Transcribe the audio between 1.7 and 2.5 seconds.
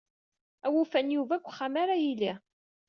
ara yili.